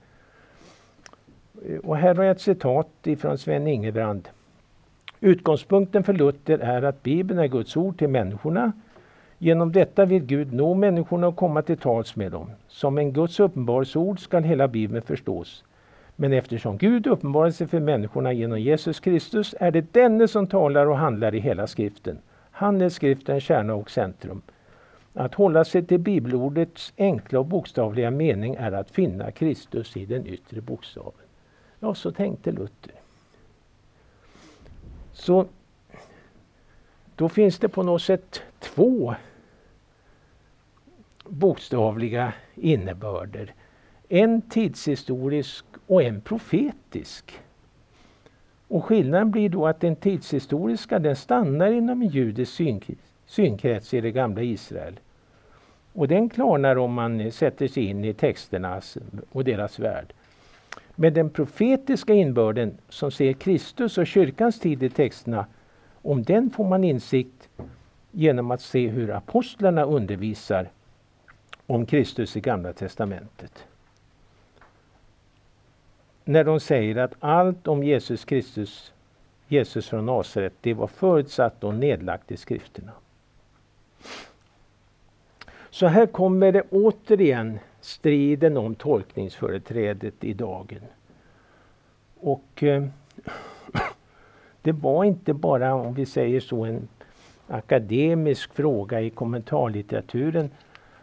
[1.82, 4.28] Och här har jag ett citat ifrån Sven Ingebrand.
[5.20, 8.72] Utgångspunkten för Luther är att Bibeln är Guds ord till människorna.
[9.38, 12.50] Genom detta vill Gud nå människorna och komma till tals med dem.
[12.68, 15.64] Som en Guds uppenbarelseord skall hela Bibeln förstås.
[16.16, 20.86] Men eftersom Gud uppenbarar sig för människorna genom Jesus Kristus är det denne som talar
[20.86, 22.18] och handlar i hela skriften.
[22.50, 24.42] Han är skriftens kärna och centrum.
[25.12, 30.26] Att hålla sig till bibelordets enkla och bokstavliga mening är att finna Kristus i den
[30.26, 31.26] yttre bokstaven.
[31.80, 32.94] Ja, så tänkte Luther.
[35.12, 35.46] Så
[37.16, 39.14] då finns det på något sätt två
[41.24, 43.54] bokstavliga innebörder.
[44.08, 47.40] En tidshistorisk och en profetisk.
[48.68, 52.60] Och skillnaden blir då att den tidshistoriska den stannar inom en judisk
[53.26, 55.00] synkrets i det gamla Israel.
[55.92, 58.80] Och den klarnar om man sätter sig in i texterna
[59.32, 60.12] och deras värld.
[60.94, 65.46] Men den profetiska inbörden som ser Kristus och kyrkans tid i texterna,
[66.02, 67.48] om den får man insikt
[68.10, 70.68] genom att se hur apostlarna undervisar
[71.66, 73.66] om Kristus i Gamla testamentet.
[76.28, 78.92] När de säger att allt om Jesus Kristus,
[79.48, 82.92] Jesus från Nasaret, det var förutsatt och nedlagt i skrifterna.
[85.70, 90.80] Så här kommer det återigen striden om tolkningsföreträdet i dagen.
[92.20, 92.86] Och eh,
[94.62, 96.88] det var inte bara, om vi säger så, en
[97.48, 100.50] akademisk fråga i kommentarlitteraturen.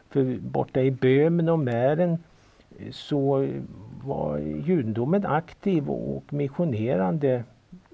[0.09, 2.17] För borta i Böhmen och Mären
[2.91, 3.47] så
[4.03, 7.43] var judendomen aktiv och missionerande.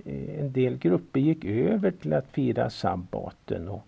[0.06, 3.86] Eh, en del grupper gick över till att fira sabbaten och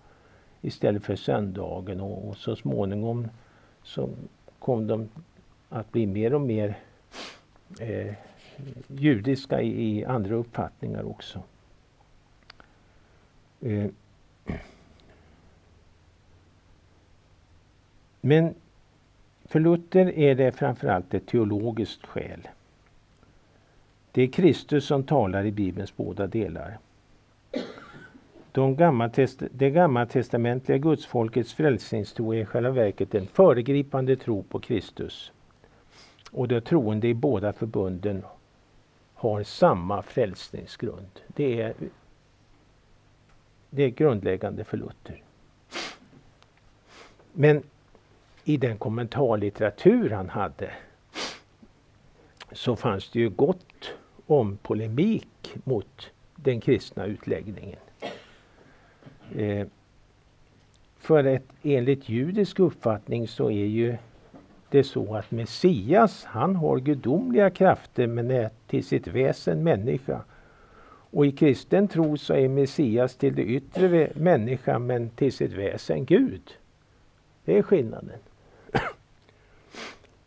[0.61, 3.27] istället för söndagen och, och så småningom
[3.83, 4.09] så
[4.59, 5.09] kom de
[5.69, 6.77] att bli mer och mer
[7.79, 8.13] eh,
[8.87, 11.43] judiska i, i, andra uppfattningar också.
[13.61, 13.85] Eh.
[18.21, 18.53] Men
[19.51, 22.47] för Luther är det framförallt ett teologiskt skäl.
[24.11, 26.77] Det är Kristus som talar i Bibelns båda delar.
[28.51, 35.31] De gammaltest det gammaltestamentliga gudsfolkets frälsningstro är i själva verket en föregripande tro på Kristus.
[36.31, 38.23] Och de troende i båda förbunden
[39.13, 41.19] har samma frälsningsgrund.
[41.27, 41.73] Det är,
[43.69, 45.23] det är grundläggande för Luther.
[47.33, 47.63] Men
[48.43, 50.71] i den kommentarlitteratur han hade
[52.51, 53.93] så fanns det ju gott
[54.25, 57.79] om polemik mot den kristna utläggningen.
[59.35, 59.67] Eh,
[60.99, 63.97] för att enligt judisk uppfattning så är ju
[64.69, 70.21] det så att Messias, han har gudomliga krafter men är till sitt väsen människa.
[71.13, 76.05] Och i kristen tro så är Messias till det yttre människa men till sitt väsen
[76.05, 76.41] Gud.
[77.45, 78.19] Det är skillnaden.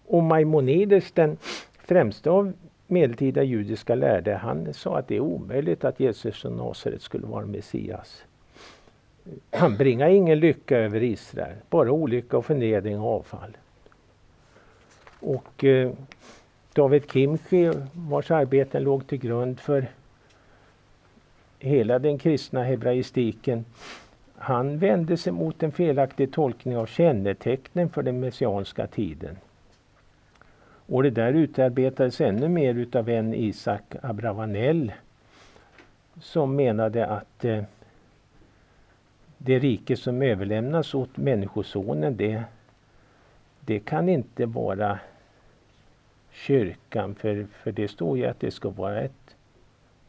[0.07, 1.37] Och Maimonides, den
[1.79, 2.53] främsta av
[2.87, 7.47] medeltida judiska lärde, han sa att det är omöjligt att Jesus från Nasaret skulle vara
[7.47, 8.25] Messias.
[9.51, 13.57] Han bringar ingen lycka över Israel, bara olycka och förnedring och avfall.
[15.21, 15.93] Och eh,
[16.73, 19.87] David Kimchi, vars arbeten låg till grund för
[21.59, 23.65] hela den kristna hebraistiken,
[24.37, 29.37] han vände sig mot en felaktig tolkning av kännetecknen för den messianska tiden.
[30.87, 34.93] Och det där utarbetades ännu mer utav en Isak Abravanel
[36.21, 37.65] som menade att eh,
[39.39, 42.43] det rike som överlämnas åt Människosonen det,
[43.61, 44.99] det kan inte vara
[46.33, 49.37] kyrkan för, för det står ju att det ska vara ett,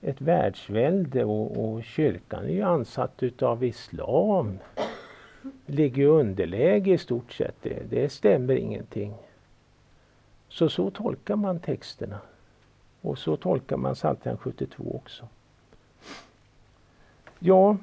[0.01, 4.57] ett världsvälde och, och kyrkan är ju ansatt utav islam.
[5.65, 7.55] Ligger i underläge i stort sett.
[7.61, 9.13] Det, det stämmer ingenting.
[10.55, 12.19] Så så tolkar man texterna.
[13.01, 15.27] Och så tolkar man Psaltaren 72 också.
[17.39, 17.77] Ja,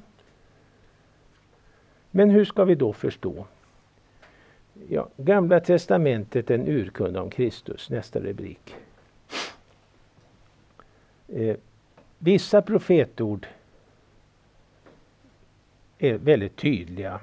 [2.11, 3.45] men hur ska vi då förstå?
[4.89, 8.75] Ja, Gamla testamentet en urkund om Kristus, nästa rubrik.
[11.27, 11.57] Eh,
[12.17, 13.47] vissa profetord
[15.97, 17.19] är väldigt tydliga.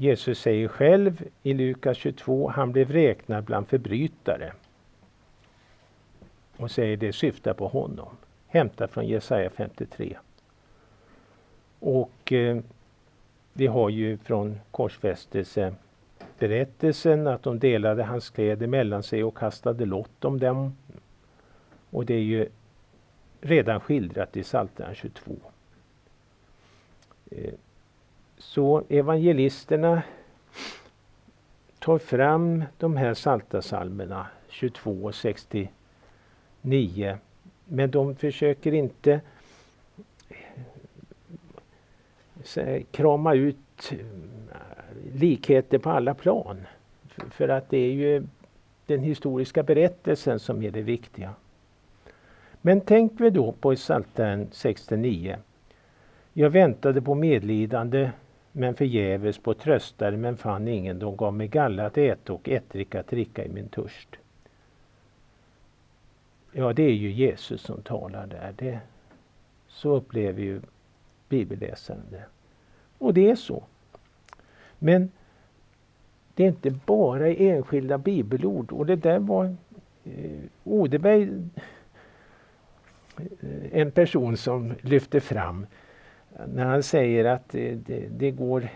[0.00, 4.52] Jesus säger själv i Lukas 22, han blev räknad bland förbrytare.
[6.56, 8.08] Och säger det syftar på honom.
[8.46, 10.16] Hämtat från Jesaja 53.
[11.78, 12.58] Och eh,
[13.52, 15.74] vi har ju från korsfästelse
[16.38, 20.76] berättelsen att de delade hans kläder mellan sig och kastade lott om dem.
[21.90, 22.48] Och det är ju
[23.40, 25.36] redan skildrat i Psaltaren 22.
[27.30, 27.54] Eh,
[28.40, 30.02] så evangelisterna
[31.78, 37.18] tar fram de här saltasalmerna 22 och 69.
[37.64, 39.20] Men de försöker inte
[42.56, 43.98] eh, krama ut eh,
[45.14, 46.66] likheter på alla plan.
[47.30, 48.26] För att det är ju
[48.86, 51.34] den historiska berättelsen som är det viktiga.
[52.60, 55.36] Men tänk vi då på Psaltaren 69.
[56.32, 58.10] Jag väntade på medlidande
[58.52, 60.98] men förgäves på tröstare men fann ingen.
[60.98, 64.08] De gav mig galla att äta och ättrika att dricka i min törst.
[66.52, 68.54] Ja, det är ju Jesus som talar där.
[68.56, 68.80] Det,
[69.68, 70.60] så upplever ju
[71.28, 72.24] bibelläsaren det.
[72.98, 73.64] Och det är så.
[74.78, 75.10] Men
[76.34, 78.72] det är inte bara enskilda bibelord.
[78.72, 79.56] Och det där var
[80.04, 81.22] eh, Odeberg
[83.16, 85.66] eh, en person som lyfte fram
[86.46, 88.68] när han säger att det, det, det går...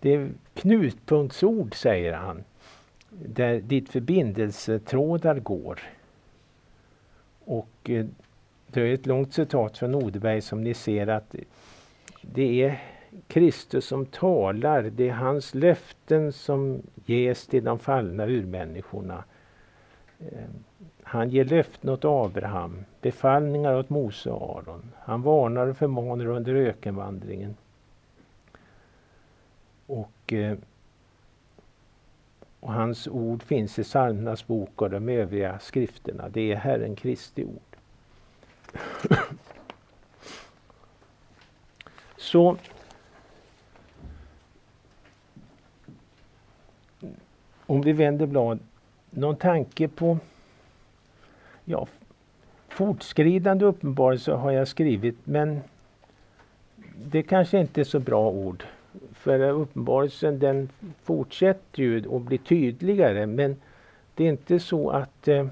[0.00, 2.44] Det är knutpunktsord, säger han,
[3.10, 5.80] där dit förbindelsetrådar går.
[7.44, 8.06] Och eh,
[8.66, 11.34] det är ett långt citat från Odeberg som ni ser att
[12.22, 12.82] det är
[13.26, 14.82] Kristus som talar.
[14.82, 19.24] Det är hans löften som ges till de fallna urmänniskorna.
[20.20, 20.48] Eh,
[21.08, 24.92] han ger löften åt Abraham, befallningar åt Mose och Aron.
[24.98, 27.56] Han varnar och förmanar under ökenvandringen.
[29.86, 30.58] Och eh,
[32.60, 36.28] och hans ord finns i psalmernas bok och de övriga skrifterna.
[36.28, 37.76] Det är Herren Kristi ord.
[42.16, 42.56] Så
[47.66, 48.58] om vi vänder blad,
[49.10, 50.18] någon tanke på
[51.68, 51.86] ja,
[52.68, 55.60] fortskridande uppenbarelse har jag skrivit men
[57.04, 58.64] det kanske inte är så bra ord.
[59.12, 60.68] För uppenbarelsen den
[61.02, 63.56] fortsätter ju och blir tydligare men
[64.14, 65.46] det är inte så att, eh,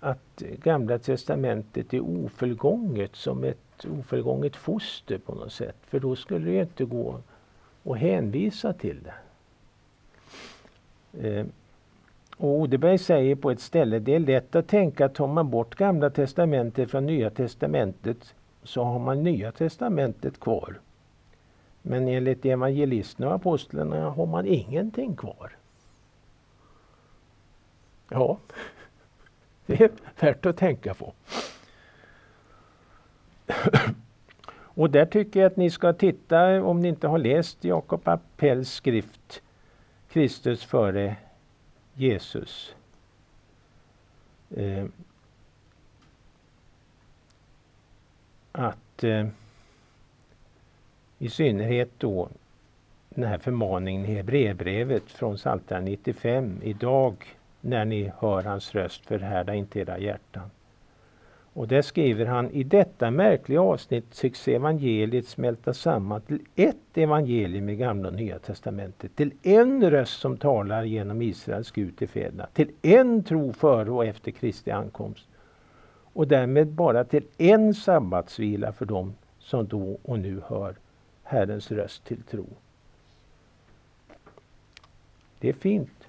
[0.00, 5.76] att Gamla Testamentet är ofullgånget som ett ofullgånget foster på något sätt.
[5.82, 7.20] För då skulle det inte gå
[7.84, 9.14] att hänvisa till det.
[11.28, 11.46] Eh,
[12.36, 15.74] och Odeberg säger på ett ställe, det är lätt att tänka att tar man bort
[15.74, 20.80] Gamla Testamentet från Nya Testamentet så har man Nya Testamentet kvar.
[21.82, 25.56] Men enligt evangelisterna och apostlarna har man ingenting kvar.
[28.08, 28.38] Ja,
[29.66, 31.12] det är värt att tänka på.
[34.74, 38.72] Och där tycker jag att ni ska titta, om ni inte har läst Jakob Appells
[38.72, 39.42] skrift
[40.08, 41.16] Kristus före
[41.94, 42.74] Jesus.
[44.56, 44.84] Eh,
[48.52, 49.26] att eh,
[51.18, 52.28] i synnerhet då
[53.08, 56.60] den här förmaningen i Hebreerbrevet från Psaltaren 95.
[56.62, 60.50] Idag när ni hör hans röst förhärda inte era hjärtan.
[61.54, 67.68] Och där skriver han, i detta märkliga avsnitt tycks evangeliet smälta samman till ett evangelium
[67.68, 69.16] i Gamla och Nya Testamentet.
[69.16, 72.46] Till en röst som talar genom Israels Gud till fäderna.
[72.52, 75.26] Till en tro före och efter Kristi ankomst.
[76.14, 80.74] Och därmed bara till en sabbatsvila för dem som då och nu hör
[81.22, 82.46] Herrens röst till tro.
[85.38, 86.08] Det är fint.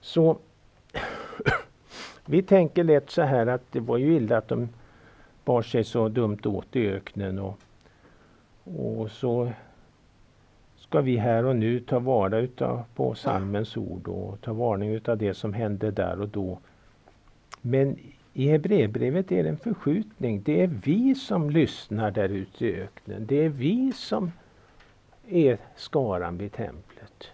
[0.00, 0.38] Så
[2.26, 4.68] vi tänker lätt så här att det var ju illa att de
[5.44, 7.58] bar sig så dumt åt i öknen och,
[8.64, 9.52] och så
[10.76, 15.18] ska vi här och nu ta vara utav, på salmens ord och ta varning utav
[15.18, 16.58] det som hände där och då.
[17.60, 17.98] Men
[18.32, 20.42] i Hebreerbrevet är det en förskjutning.
[20.44, 23.26] Det är vi som lyssnar där ute i öknen.
[23.26, 24.32] Det är vi som
[25.28, 27.28] är skaran vid templet.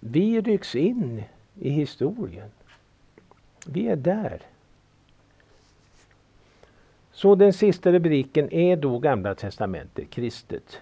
[0.00, 1.22] Vi rycks in
[1.54, 2.50] i historien.
[3.68, 4.42] Vi är där.
[7.12, 10.80] Så den sista rubriken är då Gamla Testamentet, kristet.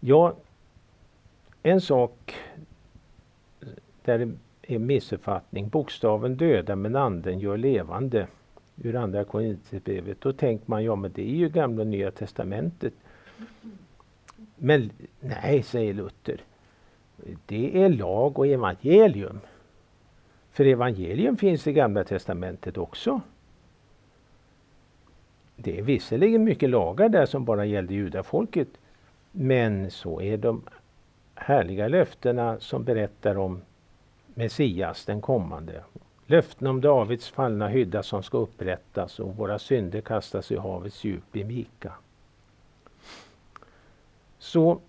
[0.00, 0.34] Ja,
[1.62, 2.34] en sak
[4.04, 5.68] där det är missuppfattning.
[5.68, 8.26] Bokstaven döda men anden gör levande.
[8.76, 10.20] Ur andra Korinthierbrevet.
[10.20, 12.92] Då tänker man, ja men det är ju gamla och nya testamentet.
[14.56, 14.90] Men
[15.20, 16.40] nej, säger Luther.
[17.46, 19.40] Det är lag och evangelium.
[20.52, 23.20] För evangelium finns i Gamla Testamentet också.
[25.56, 28.68] Det är visserligen mycket lagar där som bara gällde judafolket.
[29.30, 30.62] Men så är de
[31.34, 33.62] härliga löftena som berättar om
[34.34, 35.84] Messias, den kommande.
[36.26, 41.36] Löften om Davids fallna hydda som ska upprättas och våra synder kastas i havets djup
[41.36, 41.92] i Mika.
[44.38, 44.80] Så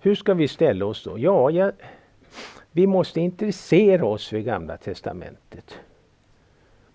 [0.00, 1.18] hur ska vi ställa oss då?
[1.18, 1.72] Ja, jag,
[2.72, 5.74] vi måste intressera oss för Gamla Testamentet.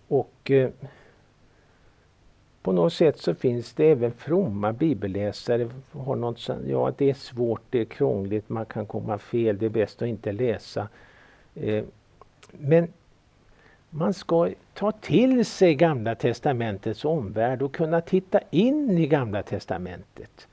[0.07, 0.69] Och eh,
[2.61, 5.69] på något sätt så finns det även fromma bibelläsare.
[5.91, 9.69] Har något, ja, det är svårt, det är krångligt, man kan komma fel, det är
[9.69, 10.87] bäst att inte läsa.
[11.55, 11.83] Eh,
[12.51, 12.87] men
[13.89, 20.47] man ska ta till sig Gamla Testamentets omvärld och kunna titta in i Gamla Testamentet.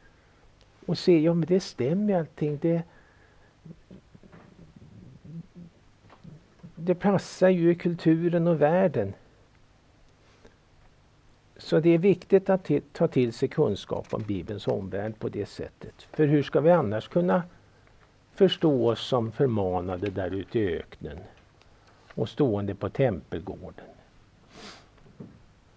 [0.87, 2.59] Och se, ja men det stämmer allting.
[2.62, 2.82] Det,
[6.87, 9.14] det passar ju i kulturen och världen.
[11.57, 16.03] Så det är viktigt att ta till sig kunskap om Bibelns omvärld på det sättet.
[16.03, 17.43] För hur ska vi annars kunna
[18.34, 21.18] förstå oss som förmanade där ute i öknen
[22.14, 23.87] och stående på tempelgården?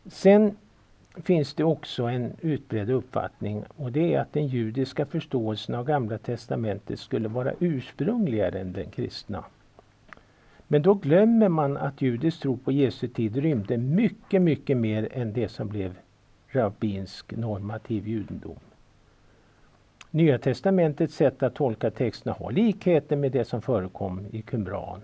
[0.05, 0.57] Sen
[1.15, 6.17] finns det också en utbredd uppfattning och det är att den judiska förståelsen av Gamla
[6.17, 9.43] Testamentet skulle vara ursprungligare än den kristna.
[10.71, 15.33] Men då glömmer man att judisk tro på Jesu tid rymde mycket, mycket mer än
[15.33, 15.95] det som blev
[16.47, 18.59] rabbinsk normativ judendom.
[20.11, 25.01] Nya testamentets sätt att tolka texterna har likheter med det som förekom i Qumran.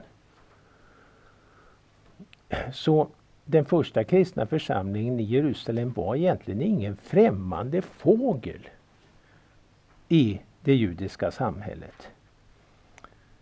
[2.74, 3.07] Så
[3.45, 8.70] den första kristna församlingen i Jerusalem var egentligen ingen främmande fågel.
[10.09, 12.07] i det judiska samhället.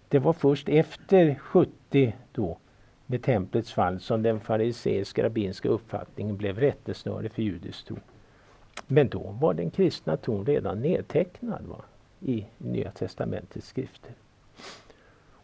[0.09, 1.71] Det var först efter 70
[2.31, 2.57] då
[3.05, 7.97] med templets fall som den fariseiska rabbinska uppfattningen blev rättesnöre för judisk tro.
[8.87, 11.81] Men då var den kristna tron redan nedtecknad va?
[12.19, 14.11] i Nya testamentets skrifter.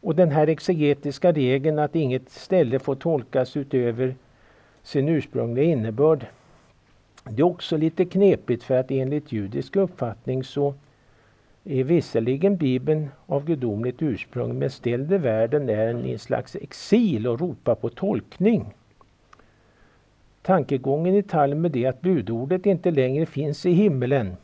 [0.01, 4.15] Och den här exegetiska regeln att inget ställe får tolkas utöver
[4.83, 6.25] sin ursprungliga innebörd.
[7.23, 10.73] Det är också lite knepigt för att enligt judisk uppfattning så
[11.63, 16.55] är visserligen Bibeln av gudomligt ursprung men ställd i världen är en i en slags
[16.55, 18.65] exil och ropar på tolkning.
[20.41, 24.35] Tankegången i Talmud är att budordet inte längre finns i himmelen.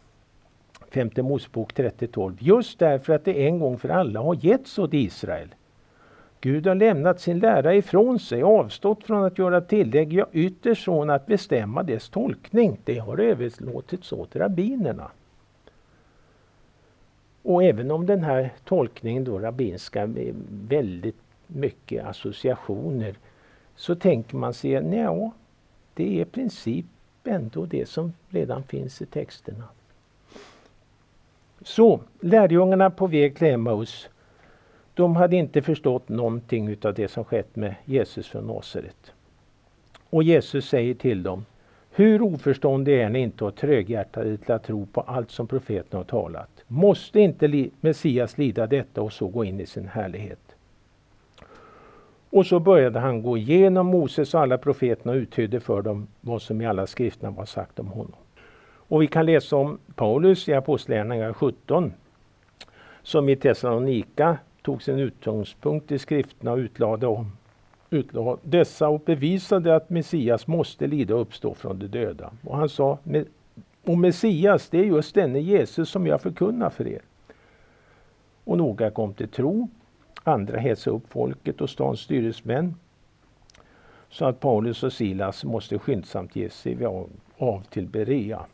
[0.91, 2.38] 5 Mosebok 30.12.
[2.39, 5.47] Just därför att det en gång för alla har getts åt Israel.
[6.41, 11.09] Gud har lämnat sin lära ifrån sig, avstått från att göra tillägg, ja ytterst från
[11.09, 12.78] att bestämma dess tolkning.
[12.84, 15.11] Det har överlåtits åt rabbinerna.
[17.46, 21.16] Och även om den här tolkningen då rabbinska med väldigt
[21.48, 23.16] mycket associationer
[23.76, 25.32] så tänker man sig, ja,
[25.93, 26.86] det är i princip
[27.24, 29.64] ändå det som redan finns i texterna.
[31.62, 34.10] Så, lärjungarna på väg till Emmaus,
[34.93, 39.14] de hade inte förstått någonting utav det som skett med Jesus från Nasaret.
[40.10, 41.46] Och Jesus säger till dem,
[41.96, 46.04] hur oförståndig är ni inte och tröghjärtade till att tro på allt som profeten har
[46.04, 46.50] talat?
[46.68, 50.56] Måste inte Messias lida detta och så gå in i sin härlighet?
[52.30, 56.41] Och så började han gå igenom Moses och alla profeterna och uttydde för dem vad
[56.41, 58.16] som i alla skrifterna var sagt om honom.
[58.88, 61.93] Och vi kan läsa om Paulus i Apostlagärningarna 17
[63.04, 67.32] som i Thessalonika tog sin utgångspunkt i skrifterna och utlade om
[67.90, 72.32] utlade dessa och bevisade att Messias måste lida och uppstå från de döda.
[72.44, 72.98] Och han sa,
[73.84, 77.02] och Messias det är just denne Jesus som jag förkunnar för er.
[78.44, 79.68] Och några kom till tro,
[80.24, 82.76] andra hetsade upp folket och stans styresmän
[84.10, 88.46] så att Paulus och Silas måste skyndsamt ge sig av, av till Berea.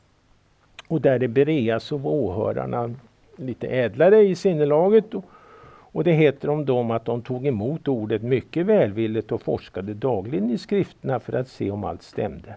[0.88, 2.96] Och där i Berea så var åhörarna
[3.36, 5.26] lite ädlare i sinnelaget och,
[5.92, 10.50] och det heter om dem att de tog emot ordet mycket välvilligt och forskade dagligen
[10.50, 12.56] i skrifterna för att se om allt stämde.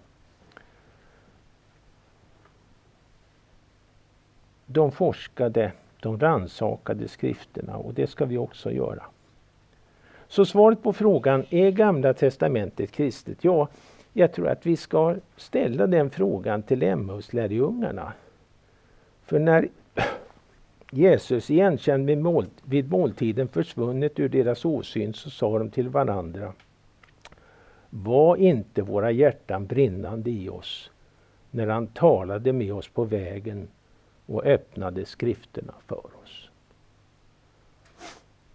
[4.67, 9.03] De forskade, de rannsakade skrifterna och det ska vi också göra.
[10.29, 13.45] Så svaret på frågan, är Gamla Testamentet kristet?
[13.45, 13.69] Ja,
[14.13, 18.13] jag tror att vi ska ställa den frågan till Emmaus-lärjungarna.
[19.25, 19.69] För när
[20.97, 26.53] Jesus igenkänd vid, mål, vid måltiden försvunnit ur deras åsyn så sa de till varandra
[27.91, 30.91] Var inte våra hjärtan brinnande i oss
[31.51, 33.69] när han talade med oss på vägen
[34.27, 36.49] och öppnade skrifterna för oss.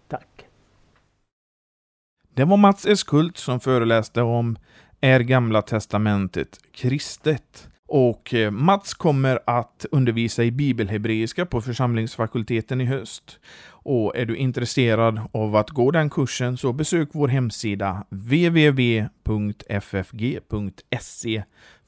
[0.08, 0.46] Tack.
[2.34, 4.56] Det var Mats Eskult som föreläste om
[5.00, 7.69] Är Gamla Testamentet kristet?
[7.92, 13.38] Och eh, Mats kommer att undervisa i bibelhebreiska på församlingsfakulteten i höst.
[13.68, 19.04] Och är du intresserad av att gå den kursen så besök vår hemsida www.ffg.se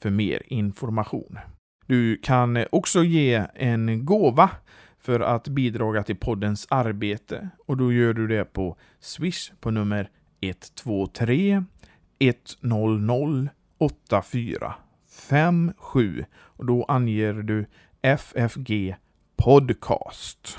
[0.01, 1.39] för mer information.
[1.85, 4.49] Du kan också ge en gåva
[4.99, 10.09] för att bidra till poddens arbete och då gör du det på Swish på nummer
[10.41, 11.63] 123
[12.19, 14.75] 100 84
[15.13, 17.65] 57 och då anger du
[18.01, 18.95] FFG
[19.37, 20.57] Podcast.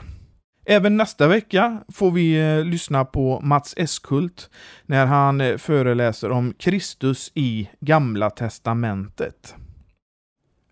[0.67, 4.51] Även nästa vecka får vi eh, lyssna på Mats Eskult
[4.87, 9.55] när han eh, föreläser om Kristus i Gamla Testamentet.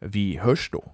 [0.01, 0.93] Vi hörs då.